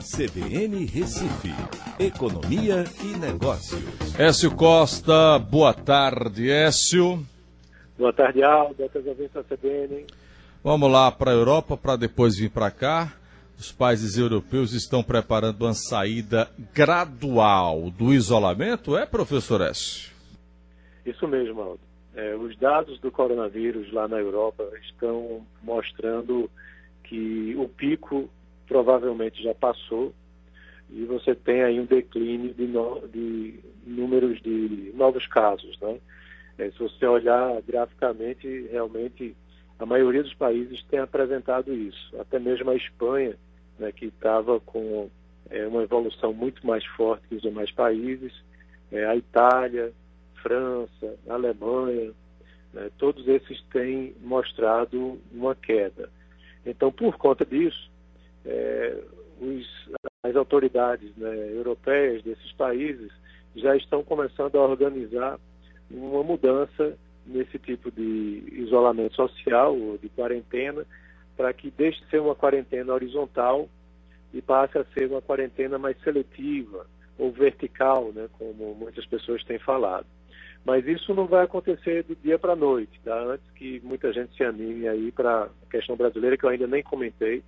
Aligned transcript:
CBN 0.00 0.86
Recife, 0.86 1.52
Economia 1.98 2.84
e 3.04 3.18
Negócios. 3.18 4.18
Écio 4.18 4.50
Costa, 4.56 5.38
boa 5.38 5.74
tarde, 5.74 6.50
Écio. 6.50 7.22
Boa 7.98 8.12
tarde, 8.12 8.42
Aldo, 8.42 8.82
outras 8.82 9.04
ouvintes 9.06 9.34
da 9.34 9.44
CBN. 9.44 10.06
Vamos 10.64 10.90
lá 10.90 11.12
para 11.12 11.32
a 11.32 11.34
Europa 11.34 11.76
para 11.76 11.96
depois 11.96 12.38
vir 12.38 12.50
para 12.50 12.70
cá. 12.70 13.12
Os 13.58 13.70
países 13.70 14.16
europeus 14.16 14.72
estão 14.72 15.02
preparando 15.02 15.66
uma 15.66 15.74
saída 15.74 16.50
gradual 16.72 17.90
do 17.90 18.14
isolamento, 18.14 18.96
é, 18.96 19.04
professor 19.04 19.60
Écio? 19.60 20.10
Isso 21.04 21.28
mesmo, 21.28 21.60
Aldo. 21.60 21.80
É, 22.14 22.34
os 22.36 22.56
dados 22.58 22.98
do 23.00 23.10
coronavírus 23.10 23.92
lá 23.92 24.08
na 24.08 24.16
Europa 24.16 24.64
estão 24.82 25.46
mostrando 25.62 26.50
que 27.04 27.54
o 27.58 27.68
pico 27.68 28.30
provavelmente 28.70 29.42
já 29.42 29.52
passou 29.52 30.14
e 30.88 31.04
você 31.04 31.34
tem 31.34 31.64
aí 31.64 31.80
um 31.80 31.84
declínio 31.84 32.54
de, 32.54 32.68
no, 32.68 33.00
de 33.08 33.58
números 33.84 34.40
de 34.42 34.92
novos 34.94 35.26
casos, 35.26 35.76
né? 35.80 35.98
É, 36.56 36.70
se 36.70 36.78
você 36.78 37.04
olhar 37.04 37.60
graficamente, 37.62 38.68
realmente 38.70 39.36
a 39.76 39.84
maioria 39.84 40.22
dos 40.22 40.34
países 40.34 40.84
tem 40.84 41.00
apresentado 41.00 41.74
isso. 41.74 42.16
Até 42.20 42.38
mesmo 42.38 42.70
a 42.70 42.76
Espanha, 42.76 43.36
né, 43.76 43.90
que 43.90 44.06
estava 44.06 44.60
com 44.60 45.10
é, 45.48 45.66
uma 45.66 45.82
evolução 45.82 46.32
muito 46.32 46.64
mais 46.64 46.84
forte 46.84 47.26
que 47.28 47.34
os 47.34 47.42
demais 47.42 47.72
países, 47.72 48.32
é, 48.92 49.04
a 49.04 49.16
Itália, 49.16 49.92
França, 50.42 51.16
Alemanha, 51.28 52.12
né, 52.72 52.88
todos 52.98 53.26
esses 53.26 53.60
têm 53.72 54.14
mostrado 54.20 55.20
uma 55.32 55.56
queda. 55.56 56.08
Então, 56.64 56.92
por 56.92 57.16
conta 57.16 57.44
disso, 57.44 57.89
é, 58.44 59.02
os, 59.40 59.90
as 60.22 60.36
autoridades 60.36 61.14
né, 61.16 61.52
europeias 61.54 62.22
desses 62.22 62.52
países 62.52 63.10
já 63.56 63.76
estão 63.76 64.02
começando 64.02 64.56
a 64.56 64.66
organizar 64.66 65.38
uma 65.90 66.22
mudança 66.22 66.96
nesse 67.26 67.58
tipo 67.58 67.90
de 67.90 68.44
isolamento 68.52 69.14
social 69.14 69.76
ou 69.76 69.98
de 69.98 70.08
quarentena, 70.10 70.84
para 71.36 71.52
que 71.52 71.70
deixe 71.70 72.00
de 72.00 72.10
ser 72.10 72.20
uma 72.20 72.34
quarentena 72.34 72.92
horizontal 72.92 73.68
e 74.32 74.40
passe 74.40 74.78
a 74.78 74.84
ser 74.96 75.10
uma 75.10 75.22
quarentena 75.22 75.78
mais 75.78 76.00
seletiva 76.02 76.86
ou 77.18 77.32
vertical, 77.32 78.12
né, 78.12 78.28
como 78.38 78.74
muitas 78.74 79.04
pessoas 79.06 79.42
têm 79.44 79.58
falado. 79.58 80.06
Mas 80.64 80.86
isso 80.86 81.14
não 81.14 81.26
vai 81.26 81.44
acontecer 81.44 82.02
do 82.04 82.14
dia 82.14 82.38
para 82.38 82.52
a 82.52 82.56
noite, 82.56 83.00
tá? 83.02 83.18
Antes 83.18 83.50
que 83.52 83.80
muita 83.82 84.12
gente 84.12 84.36
se 84.36 84.44
anime 84.44 84.86
aí 84.86 85.10
para 85.10 85.44
a 85.44 85.70
questão 85.70 85.96
brasileira, 85.96 86.36
que 86.36 86.44
eu 86.44 86.50
ainda 86.50 86.66
nem 86.66 86.82
comentei, 86.82 87.42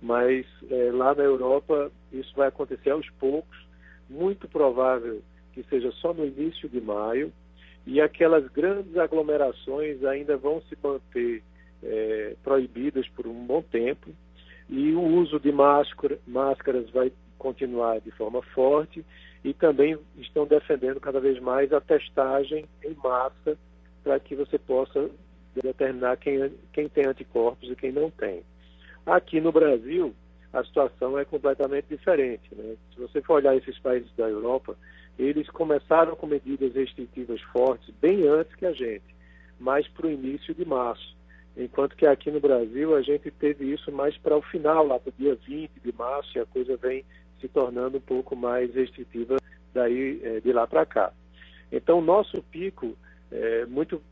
mas 0.00 0.46
é, 0.70 0.90
lá 0.92 1.14
na 1.14 1.24
Europa 1.24 1.90
isso 2.12 2.32
vai 2.36 2.48
acontecer 2.48 2.90
aos 2.90 3.08
poucos, 3.18 3.56
muito 4.08 4.48
provável 4.48 5.20
que 5.52 5.62
seja 5.64 5.90
só 5.92 6.14
no 6.14 6.24
início 6.24 6.68
de 6.68 6.80
maio, 6.80 7.32
e 7.86 8.00
aquelas 8.00 8.46
grandes 8.48 8.96
aglomerações 8.96 10.04
ainda 10.04 10.36
vão 10.36 10.62
se 10.62 10.76
manter 10.82 11.42
é, 11.82 12.36
proibidas 12.42 13.08
por 13.08 13.26
um 13.26 13.46
bom 13.46 13.62
tempo, 13.62 14.10
e 14.68 14.92
o 14.92 15.02
uso 15.02 15.40
de 15.40 15.50
máscara, 15.50 16.18
máscaras 16.26 16.88
vai 16.90 17.10
continuar 17.38 18.00
de 18.00 18.10
forma 18.12 18.42
forte, 18.42 19.04
e 19.44 19.54
também 19.54 19.98
estão 20.18 20.46
defendendo 20.46 21.00
cada 21.00 21.20
vez 21.20 21.40
mais 21.40 21.72
a 21.72 21.80
testagem 21.80 22.66
em 22.84 22.94
massa 22.94 23.56
para 24.02 24.18
que 24.18 24.34
você 24.34 24.58
possa 24.58 25.10
determinar 25.54 26.16
quem, 26.16 26.52
quem 26.72 26.88
tem 26.88 27.06
anticorpos 27.06 27.70
e 27.70 27.76
quem 27.76 27.92
não 27.92 28.10
tem. 28.10 28.42
Aqui 29.08 29.40
no 29.40 29.50
Brasil, 29.50 30.14
a 30.52 30.62
situação 30.62 31.18
é 31.18 31.24
completamente 31.24 31.86
diferente. 31.88 32.54
Né? 32.54 32.76
Se 32.92 33.00
você 33.00 33.22
for 33.22 33.36
olhar 33.36 33.56
esses 33.56 33.78
países 33.78 34.10
da 34.14 34.28
Europa, 34.28 34.76
eles 35.18 35.48
começaram 35.48 36.14
com 36.14 36.26
medidas 36.26 36.74
restritivas 36.74 37.40
fortes 37.40 37.88
bem 38.02 38.28
antes 38.28 38.54
que 38.54 38.66
a 38.66 38.72
gente, 38.72 39.16
mais 39.58 39.88
para 39.88 40.06
o 40.06 40.10
início 40.10 40.54
de 40.54 40.62
março. 40.62 41.16
Enquanto 41.56 41.96
que 41.96 42.06
aqui 42.06 42.30
no 42.30 42.38
Brasil 42.38 42.94
a 42.94 43.00
gente 43.00 43.30
teve 43.30 43.72
isso 43.72 43.90
mais 43.90 44.14
para 44.18 44.36
o 44.36 44.42
final, 44.42 44.86
lá 44.86 44.98
para 44.98 45.08
o 45.08 45.14
dia 45.18 45.34
20 45.34 45.70
de 45.82 45.92
março, 45.92 46.36
e 46.36 46.40
a 46.42 46.46
coisa 46.46 46.76
vem 46.76 47.02
se 47.40 47.48
tornando 47.48 47.96
um 47.96 48.02
pouco 48.02 48.36
mais 48.36 48.74
restritiva 48.74 49.38
daí 49.72 50.20
é, 50.22 50.40
de 50.40 50.52
lá 50.52 50.66
para 50.66 50.84
cá. 50.84 51.12
Então, 51.72 52.02
nosso 52.02 52.42
pico, 52.42 52.94
é, 53.32 53.64
muito 53.64 54.02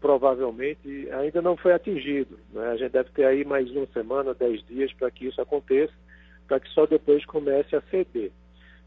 provavelmente, 0.00 1.08
ainda 1.12 1.42
não 1.42 1.56
foi 1.56 1.72
atingido. 1.72 2.38
Né? 2.52 2.66
A 2.68 2.76
gente 2.76 2.92
deve 2.92 3.10
ter 3.10 3.24
aí 3.24 3.44
mais 3.44 3.70
uma 3.70 3.86
semana, 3.86 4.34
dez 4.34 4.64
dias 4.66 4.92
para 4.92 5.10
que 5.10 5.26
isso 5.26 5.40
aconteça, 5.40 5.92
para 6.46 6.60
que 6.60 6.68
só 6.70 6.86
depois 6.86 7.24
comece 7.26 7.74
a 7.76 7.82
ceder. 7.82 8.30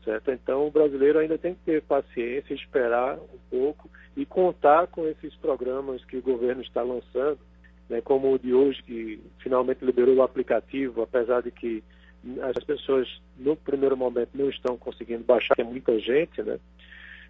Certo? 0.03 0.31
Então, 0.31 0.67
o 0.67 0.71
brasileiro 0.71 1.19
ainda 1.19 1.37
tem 1.37 1.53
que 1.53 1.61
ter 1.63 1.81
paciência, 1.83 2.53
esperar 2.53 3.17
um 3.17 3.39
pouco 3.49 3.89
e 4.17 4.25
contar 4.25 4.87
com 4.87 5.07
esses 5.07 5.35
programas 5.35 6.03
que 6.05 6.17
o 6.17 6.21
governo 6.21 6.61
está 6.61 6.81
lançando, 6.81 7.39
né, 7.87 8.01
como 8.01 8.33
o 8.33 8.39
de 8.39 8.53
hoje, 8.53 8.81
que 8.81 9.21
finalmente 9.39 9.85
liberou 9.85 10.15
o 10.15 10.23
aplicativo, 10.23 11.03
apesar 11.03 11.41
de 11.41 11.51
que 11.51 11.83
as 12.41 12.63
pessoas 12.63 13.07
no 13.37 13.55
primeiro 13.55 13.97
momento 13.97 14.29
não 14.33 14.49
estão 14.49 14.77
conseguindo 14.77 15.23
baixar, 15.23 15.55
tem 15.55 15.65
muita 15.65 15.99
gente, 15.99 16.41
né? 16.41 16.59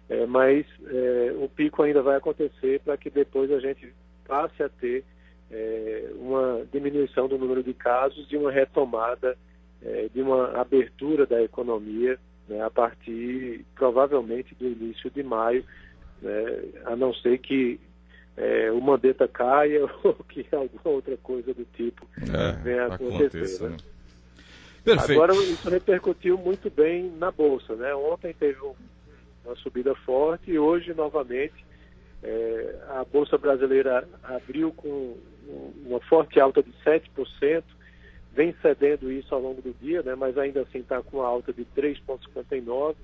É, 0.08 0.26
mas 0.26 0.66
é, 0.86 1.34
o 1.38 1.48
pico 1.48 1.82
ainda 1.82 2.02
vai 2.02 2.16
acontecer 2.16 2.80
para 2.80 2.96
que 2.96 3.08
depois 3.08 3.50
a 3.50 3.60
gente 3.60 3.92
passe 4.26 4.62
a 4.62 4.68
ter 4.68 5.04
é, 5.50 6.10
uma 6.16 6.66
diminuição 6.72 7.28
do 7.28 7.38
número 7.38 7.62
de 7.62 7.72
casos 7.74 8.26
e 8.30 8.36
uma 8.36 8.50
retomada 8.50 9.36
é, 9.82 10.08
de 10.12 10.20
uma 10.20 10.58
abertura 10.60 11.26
da 11.26 11.42
economia 11.42 12.18
né, 12.48 12.62
a 12.62 12.70
partir 12.70 13.64
provavelmente 13.74 14.54
do 14.54 14.66
início 14.66 15.10
de 15.10 15.22
maio, 15.22 15.64
né, 16.20 16.64
a 16.86 16.96
não 16.96 17.14
ser 17.14 17.38
que 17.38 17.80
é, 18.36 18.70
o 18.70 18.80
Mandetta 18.80 19.28
caia 19.28 19.84
ou 20.02 20.14
que 20.28 20.46
alguma 20.52 20.96
outra 20.96 21.16
coisa 21.18 21.52
do 21.52 21.64
tipo 21.76 22.06
é, 22.16 22.52
venha 22.62 22.84
a 22.84 22.94
acontecer. 22.94 23.62
Né? 23.62 23.70
né? 23.70 23.76
Perfeito. 24.84 25.12
Agora, 25.12 25.34
isso 25.34 25.70
repercutiu 25.70 26.36
muito 26.36 26.68
bem 26.68 27.10
na 27.18 27.30
Bolsa. 27.30 27.76
Né? 27.76 27.94
Ontem 27.94 28.34
teve 28.34 28.58
uma 29.44 29.56
subida 29.56 29.94
forte 29.94 30.50
e 30.50 30.58
hoje, 30.58 30.94
novamente, 30.94 31.64
é, 32.22 32.76
a 32.90 33.04
Bolsa 33.04 33.36
Brasileira 33.36 34.06
abriu 34.22 34.72
com 34.72 35.16
uma 35.84 36.00
forte 36.00 36.38
alta 36.38 36.62
de 36.62 36.72
7%, 36.84 37.62
vem 38.32 38.54
cedendo 38.62 39.10
isso 39.10 39.34
ao 39.34 39.40
longo 39.40 39.60
do 39.60 39.74
dia, 39.80 40.02
né? 40.02 40.14
mas 40.14 40.38
ainda 40.38 40.62
assim 40.62 40.78
está 40.78 41.02
com 41.02 41.18
uma 41.18 41.26
alta 41.26 41.52
de 41.52 41.66
3,59% 41.76 42.94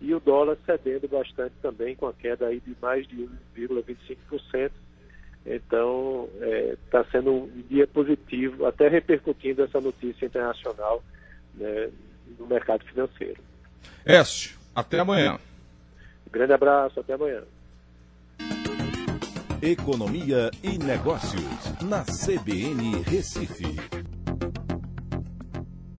e 0.00 0.14
o 0.14 0.20
dólar 0.20 0.56
cedendo 0.64 1.08
bastante 1.08 1.54
também, 1.60 1.96
com 1.96 2.06
a 2.06 2.12
queda 2.12 2.46
aí 2.46 2.60
de 2.60 2.76
mais 2.80 3.06
de 3.08 3.28
1,25%. 3.56 4.70
Então, 5.44 6.28
está 6.84 7.00
é, 7.00 7.04
sendo 7.10 7.32
um 7.32 7.62
dia 7.68 7.86
positivo, 7.86 8.66
até 8.66 8.86
repercutindo 8.88 9.62
essa 9.62 9.80
notícia 9.80 10.26
internacional 10.26 11.02
né, 11.54 11.90
no 12.38 12.46
mercado 12.46 12.84
financeiro. 12.84 13.40
Écio, 14.04 14.56
até 14.74 15.00
amanhã. 15.00 15.38
Grande 16.32 16.52
abraço, 16.52 17.00
até 17.00 17.14
amanhã. 17.14 17.42
Economia 19.60 20.50
e 20.62 20.78
Negócios, 20.78 21.82
na 21.82 22.04
CBN 22.04 23.02
Recife. 23.02 23.97